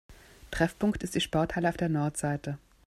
Treffpunkt 0.49 1.03
ist 1.03 1.13
die 1.13 1.21
Sporthalle 1.21 1.69
auf 1.69 1.77
der 1.77 1.87
Nordseite. 1.87 2.57